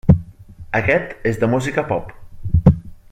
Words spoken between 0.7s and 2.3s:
Aquest és de música pop.